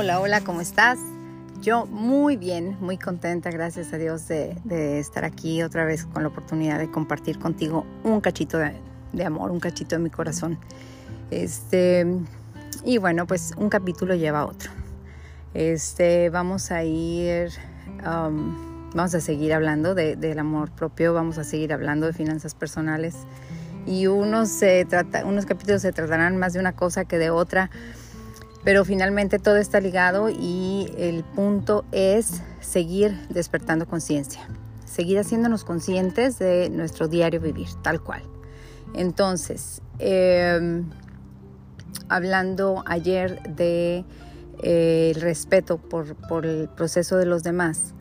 [0.00, 0.98] Hola, hola, ¿cómo estás?
[1.60, 6.30] Yo muy bien, muy contenta, gracias a Dios, de, estar aquí otra vez con la
[6.30, 10.58] oportunidad de compartir contigo un cachito de, amor, un cachito de mi corazón.
[11.30, 12.06] Este,
[12.82, 14.70] y bueno, pues un capítulo lleva otro.
[15.52, 17.50] Este, vamos a ir,
[17.98, 23.16] um, vamos a seguir hablando del amor propio, vamos a seguir hablando de finanzas personales
[23.86, 27.70] y unos, se trata, unos capítulos se tratarán más de una cosa que de otra,
[28.64, 34.42] pero finalmente todo está ligado y el punto es seguir despertando conciencia,
[34.84, 38.22] seguir haciéndonos conscientes de nuestro diario vivir, tal cual.
[38.94, 40.90] Entonces, em,
[42.08, 44.04] hablando ayer de
[44.62, 47.94] eh, el respeto por, por el proceso de los demás,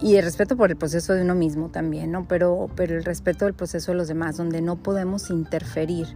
[0.00, 2.26] y el respeto por el proceso de uno mismo también, ¿no?
[2.28, 6.08] Pero, pero el respeto del proceso de los demás, donde no podemos interferir.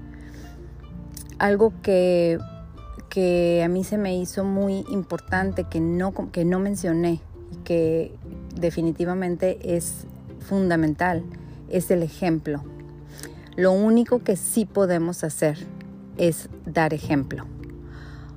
[1.38, 2.38] Algo que,
[3.08, 7.20] que a mí se me hizo muy importante, que no, que no mencioné,
[7.64, 8.14] que
[8.54, 10.04] definitivamente es
[10.40, 11.22] fundamental,
[11.70, 12.62] es el ejemplo.
[13.56, 15.58] Lo único que sí podemos hacer
[16.16, 17.44] es dar ejemplo.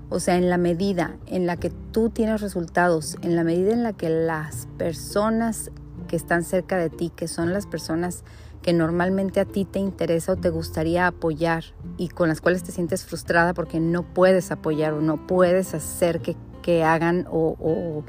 [0.09, 3.83] O sea, en la medida en la que tú tienes resultados, en la medida en
[3.83, 5.71] la que las personas
[6.07, 8.23] que están cerca de ti, que son las personas
[8.61, 11.63] que normalmente a ti te interesa o te gustaría apoyar
[11.97, 16.21] y con las cuales te sientes frustrada porque no puedes apoyar o no puedes hacer
[16.21, 16.35] que,
[16.83, 18.03] hagan o,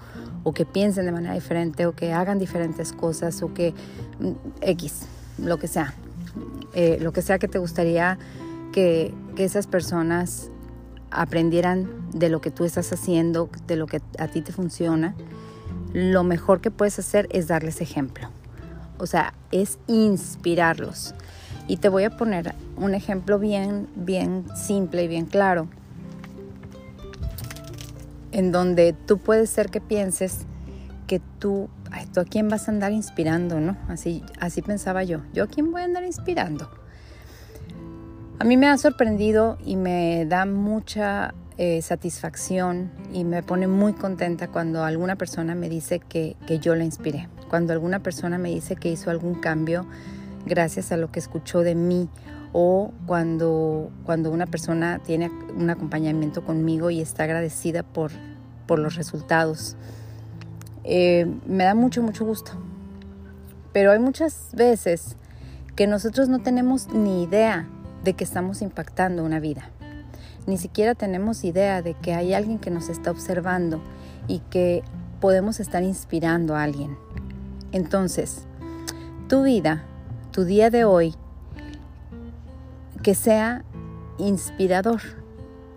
[0.54, 3.72] que piensen de manera diferente o que hagan diferentes cosas o que
[4.20, 5.06] mm, X,
[5.38, 5.94] lo que sea,
[6.74, 8.18] eh, lo que sea que te gustaría
[8.72, 10.50] que, que esas personas
[11.10, 15.14] aprendieran de lo que tú estás haciendo, de lo que a ti te funciona,
[15.94, 18.28] lo mejor que puedes hacer es darles ejemplo.
[19.02, 21.12] O sea, es inspirarlos.
[21.66, 25.66] Y te voy a poner un ejemplo bien, bien simple y bien claro.
[28.30, 30.46] En donde tú puedes ser que pienses
[31.08, 33.76] que tú, a quién vas a andar inspirando, ¿no?
[33.88, 35.22] Así, así pensaba yo.
[35.32, 36.70] ¿Yo a quién voy a andar inspirando?
[38.38, 43.92] A mí me ha sorprendido y me da mucha eh, satisfacción y me pone muy
[43.92, 48.76] contenta cuando alguna persona me dice que, yo la inspiré, cuando alguna persona me dice
[48.76, 49.84] que hizo algún cambio
[50.46, 52.08] gracias a lo que escuchó de mí
[52.54, 58.10] o cuando, cuando una persona tiene un acompañamiento conmigo y está agradecida por,
[58.66, 59.76] por los resultados.
[60.84, 62.52] Eh, me da mucho, mucho gusto.
[63.74, 65.16] Pero hay muchas veces
[65.76, 67.68] que nosotros no tenemos ni idea
[68.02, 69.68] de que estamos impactando una vida.
[70.46, 73.82] Ni siquiera tenemos idea de que hay alguien que nos está observando
[74.26, 74.82] y que
[75.20, 76.96] podemos estar inspirando a alguien.
[77.72, 78.46] Entonces,
[79.28, 79.82] tu vida,
[80.30, 81.14] tu día de hoy,
[83.02, 83.64] que sea
[84.18, 85.00] inspirador.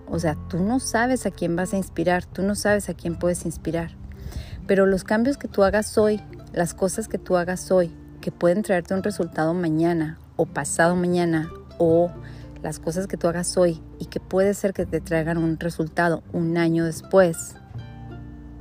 [0.07, 3.17] O sea, tú no sabes a quién vas a inspirar, tú no sabes a quién
[3.17, 3.91] puedes inspirar.
[4.67, 6.22] Pero los cambios que tú hagas hoy,
[6.53, 7.91] las cosas que tú hagas hoy,
[8.22, 12.11] que pueden traerte un resultado mañana o pasado mañana o
[12.61, 16.23] las cosas que tú hagas hoy y que puede ser que te traigan un resultado
[16.34, 17.55] un año después,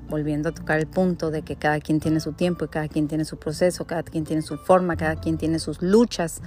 [0.09, 3.09] volviendo a tocar el punto de que cada quien tiene su tiempo y cada quien
[3.09, 6.41] tiene su proceso, cada quien tiene su forma, cada quien tiene sus luchas,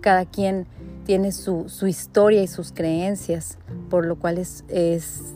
[0.00, 0.66] cada quien
[1.04, 3.58] tiene su, historia y sus creencias,
[3.90, 4.64] por lo cual es,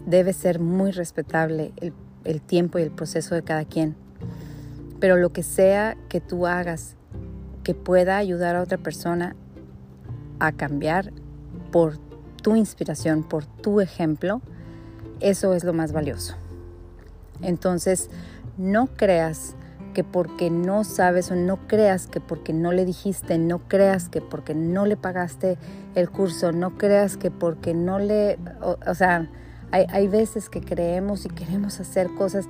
[0.06, 1.92] debe ser muy respetable el,
[2.24, 3.97] el tiempo y el proceso de cada quien.
[5.00, 6.97] Pero lo que sea que tú hagas
[7.64, 9.36] que pueda ayudar a otra persona
[10.38, 11.12] a cambiar
[11.70, 11.98] por
[12.42, 14.41] tu inspiración, por tu ejemplo,
[15.20, 16.36] eso es lo más valioso.
[17.43, 18.10] Entonces,
[18.56, 19.54] no creas
[19.94, 24.21] que porque no sabes o no creas que porque no le dijiste, no creas que
[24.21, 25.59] porque no le pagaste
[25.94, 29.28] el curso, no creas que porque no le, o, sea,
[29.71, 32.47] hay, veces que creemos y queremos hacer cosas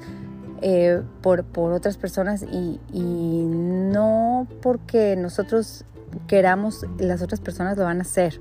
[0.61, 5.85] eh, por, otras personas y, y no porque nosotros
[6.27, 8.41] queramos, las otras personas lo van a hacer.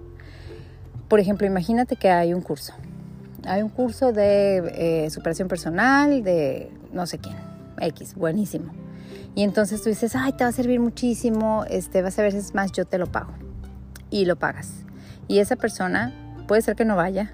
[1.08, 2.74] Por ejemplo, imagínate que hay un curso.
[3.46, 7.36] Hay un curso de eh, superación personal de no sé quién,
[7.80, 8.74] X, buenísimo.
[9.36, 12.56] Y entonces tú dices, ay, te va a servir muchísimo, este, vas a ver es
[12.56, 13.34] más, yo te lo pago.
[14.10, 14.84] Y lo pagas.
[15.28, 16.14] Y esa persona
[16.48, 17.34] puede ser que no vaya,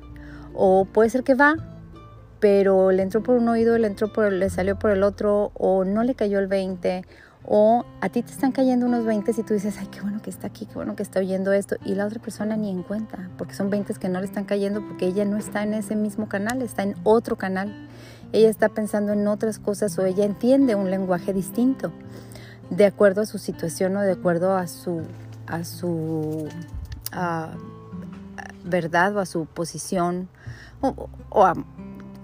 [0.54, 1.56] o puede ser que va,
[2.40, 5.86] pero le entró por un oído, le entró por, le salió por el otro, o
[5.86, 7.06] no le cayó el 20,
[7.46, 10.30] o a ti te están cayendo unos 20 y tú dices, ay, qué bueno que
[10.30, 11.76] está aquí, qué bueno que está oyendo esto.
[11.84, 14.82] Y la otra persona ni en cuenta, porque son 20 que no le están cayendo
[14.82, 17.90] porque ella no está en ese mismo canal, está en otro canal.
[18.32, 21.92] Ella está pensando en otras cosas o ella entiende un lenguaje distinto,
[22.70, 25.02] de acuerdo a su situación o de acuerdo a su,
[25.48, 26.48] a su
[28.64, 30.30] verdad o a su posición
[30.82, 31.54] o, a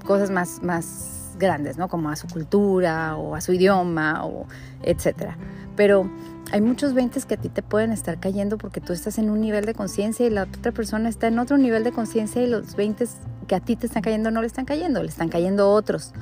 [0.05, 1.87] cosas más, más grandes, ¿no?
[1.87, 4.45] Como a su cultura o a su idioma o
[4.83, 5.37] etcétera.
[5.75, 6.09] Pero
[6.51, 9.41] hay muchos 20 que a ti te pueden estar cayendo porque tú estás en un
[9.41, 12.75] nivel de conciencia y la otra persona está en otro nivel de conciencia y los
[12.75, 13.05] 20
[13.47, 16.13] que a ti te están cayendo no le están cayendo, le están cayendo otros.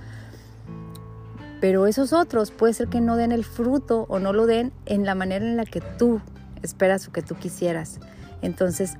[1.59, 5.05] Pero esos otros puede ser que no den el fruto o no lo den en
[5.05, 6.21] la manera en la que tú
[6.61, 7.99] esperas o que tú quisieras.
[8.41, 8.93] Entonces,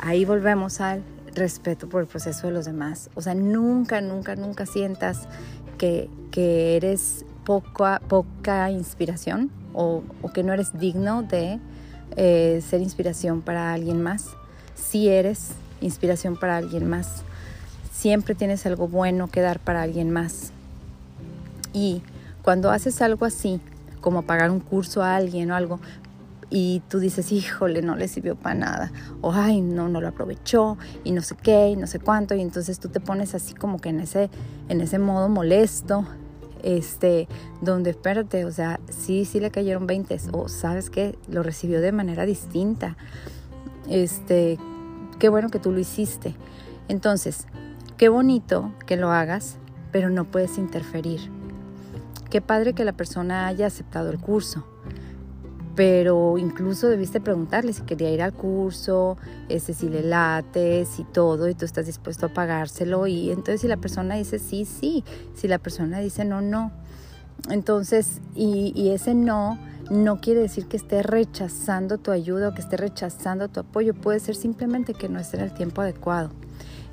[0.00, 1.04] ahí volvemos al
[1.34, 3.10] respeto por el proceso de los demás.
[3.14, 5.28] O sea, nunca, nunca, nunca sientas
[5.78, 10.02] que, que eres poca, poca inspiración o,
[10.34, 11.58] que no eres digno de
[12.16, 14.28] eh, ser inspiración para alguien más.
[14.74, 17.22] Si eres inspiración para alguien más,
[17.92, 20.52] siempre tienes algo bueno que dar para alguien más.
[21.72, 22.02] Y
[22.42, 23.60] cuando haces algo así,
[24.00, 25.80] como pagar un curso a alguien o algo,
[26.50, 30.76] y tú dices, híjole, no le sirvió para nada, o ay, no, no lo aprovechó,
[31.04, 33.78] y no sé qué, y no sé cuánto, y entonces tú te pones así como
[33.78, 34.30] que en ese,
[34.68, 36.04] en ese modo molesto,
[36.62, 37.28] este,
[37.62, 41.92] donde espérate, o sea, sí, sí le cayeron 20, o sabes que lo recibió de
[41.92, 42.96] manera distinta,
[43.88, 44.58] este,
[45.20, 46.34] qué bueno que tú lo hiciste.
[46.88, 47.46] Entonces,
[47.96, 49.58] qué bonito que lo hagas,
[49.92, 51.20] pero no puedes interferir.
[52.30, 54.64] Qué padre que la persona haya aceptado el curso
[55.80, 59.16] pero incluso debiste preguntarle si quería ir al curso,
[59.48, 63.06] ese, si le late, si todo, y tú estás dispuesto a pagárselo.
[63.06, 65.04] Y entonces si la persona dice sí, sí,
[65.34, 66.70] si la persona dice no, no.
[67.48, 69.58] Entonces, y, y ese no
[69.90, 74.20] no quiere decir que esté rechazando tu ayuda o que esté rechazando tu apoyo, puede
[74.20, 76.28] ser simplemente que no esté en el tiempo adecuado.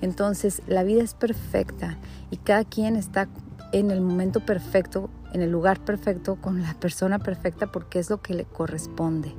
[0.01, 1.97] Entonces, la vida es perfecta
[2.31, 3.27] y cada quien está
[3.73, 8.21] en el momento perfecto en el lugar perfecto, con la persona perfecta, porque es lo
[8.21, 9.33] que le corresponde.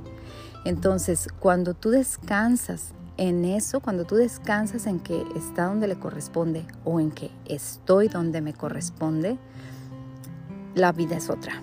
[0.63, 6.65] Entonces, cuando tú descansas en eso, cuando tú descansas en que está donde le corresponde
[6.85, 9.37] o en que estoy donde me corresponde,
[10.73, 11.61] la vida es otra.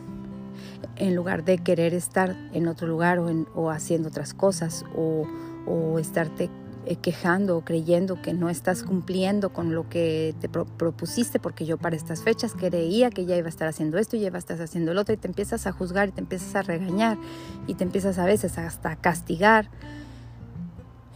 [0.97, 5.27] En lugar de querer estar en otro lugar o, o haciendo otras cosas o,
[5.67, 6.50] o estarte
[6.94, 11.97] quejando o creyendo que no estás cumpliendo con lo que te propusiste, porque yo para
[11.97, 14.62] estas fechas creía que ya iba a estar haciendo esto y ya iba a estar
[14.62, 17.19] haciendo lo otro, y te empiezas a juzgar y te empiezas a regañar
[17.67, 19.69] y te empiezas a veces hasta castigar,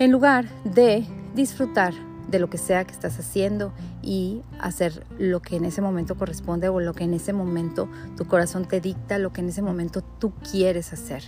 [0.01, 1.07] en lugar de
[1.37, 1.95] disfrutar
[2.29, 3.73] de lo que sea que estás haciendo
[4.03, 8.27] y hacer lo que en ese momento corresponde o lo que en ese momento tu
[8.27, 11.25] corazón te dicta, lo que en ese momento tú quieres hacer.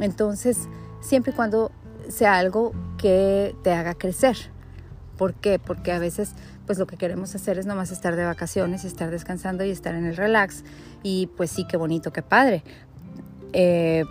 [0.00, 0.68] Entonces,
[1.00, 1.70] siempre y cuando
[2.08, 4.36] sea algo que te haga crecer.
[5.16, 5.58] ¿Por qué?
[5.58, 6.34] Porque a veces
[6.66, 10.04] pues lo que queremos hacer es nomás estar de vacaciones estar descansando y estar en
[10.04, 10.64] el relax.
[11.02, 12.62] Y pues sí, qué bonito, qué padre.
[13.52, 14.04] Eh,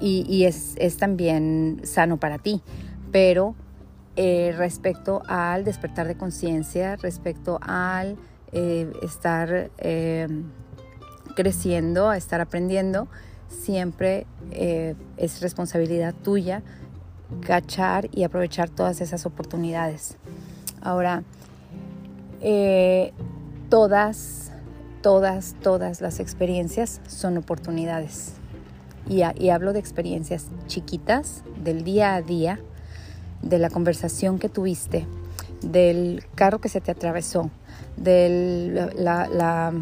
[0.00, 2.62] y, es, también sano para ti.
[3.10, 3.56] Pero
[4.14, 8.16] eh, respecto al despertar de conciencia, respecto al
[8.52, 9.70] eh, estar
[11.34, 13.08] creciendo, a estar aprendiendo,
[13.48, 14.26] siempre
[15.16, 16.62] es responsabilidad tuya
[17.40, 20.16] cachar y aprovechar todas esas oportunidades.
[20.80, 21.22] Ahora,
[22.40, 23.12] eh,
[23.68, 24.52] todas,
[25.02, 28.32] todas, todas las experiencias son oportunidades.
[29.08, 32.60] Y, y, hablo de experiencias chiquitas, del día a día,
[33.42, 35.06] de la conversación que tuviste,
[35.62, 37.50] del carro que se te atravesó,
[37.96, 39.72] de la, la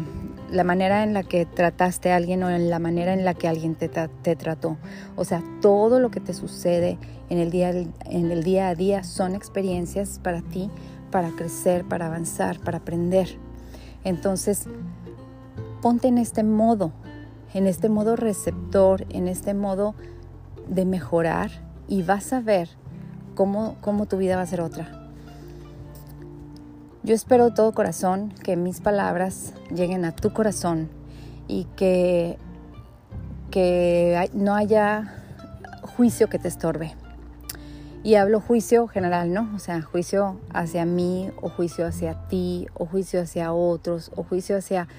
[0.63, 3.75] manera en la que trataste a alguien o en la manera en la que alguien
[3.75, 4.77] te, te, trató.
[5.15, 6.97] O sea, todo lo que te sucede
[7.29, 10.69] en el, día, en el día a día son experiencias para ti,
[11.11, 13.37] para crecer, para avanzar, para aprender.
[14.03, 14.65] Entonces,
[15.81, 16.91] ponte en este modo,
[17.53, 19.95] en este modo receptor, en este modo
[20.67, 21.51] de mejorar
[21.87, 22.69] y vas a ver
[23.35, 25.06] cómo, cómo tu vida va a ser otra.
[27.07, 30.89] Yo espero de todo corazón que mis palabras lleguen a tu corazón
[31.47, 32.37] y que,
[33.49, 35.15] que no haya
[35.83, 36.95] juicio que te estorbe.
[38.03, 39.49] Y hablo juicio general, ¿no?
[39.55, 44.57] O sea, juicio hacia mí, o juicio hacia ti, o juicio hacia otros, o juicio
[44.57, 44.89] hacia...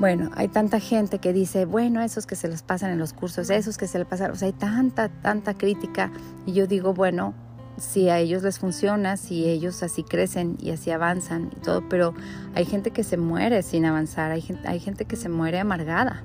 [0.00, 3.50] Bueno, hay tanta gente que dice, bueno, esos que se les pasan en los cursos,
[3.50, 6.10] esos que se les pasan, o sea, hay tanta, tanta crítica.
[6.44, 7.34] Y yo digo, bueno,
[7.78, 12.14] si a ellos les funciona, si ellos así crecen y así avanzan y todo, pero
[12.54, 14.40] hay gente que se muere sin avanzar, hay
[14.80, 16.22] gente, que se muere amargada.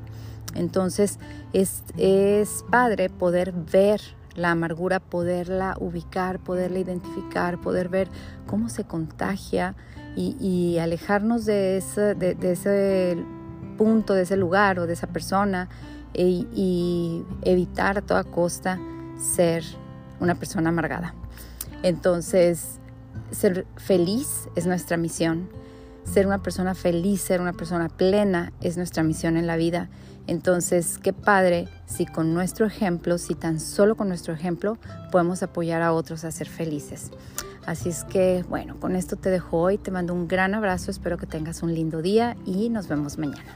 [0.56, 1.20] Entonces
[1.54, 4.02] es, es padre poder ver
[4.36, 8.10] la amargura, poderla ubicar, poderla identificar, poder ver
[8.48, 9.76] cómo se contagia
[10.16, 13.18] y, alejarnos de ese, de, ese
[13.78, 15.70] punto, de ese lugar o de esa persona
[16.14, 18.78] e, y evitar a toda costa
[19.18, 19.64] ser
[20.20, 21.16] una persona amargada.
[21.84, 22.80] Entonces,
[23.32, 25.50] ser feliz es nuestra misión.
[26.04, 29.88] ser una persona feliz, ser una persona plena es nuestra misión en la vida.
[30.26, 34.78] Entonces, qué padre si con nuestro ejemplo, si tan solo con nuestro ejemplo,
[35.12, 37.12] podemos apoyar a otros a ser felices.
[37.66, 41.18] Así es que, bueno, con esto te dejo hoy, te mando un gran abrazo, espero
[41.18, 43.54] que tengas un lindo día y nos vemos mañana.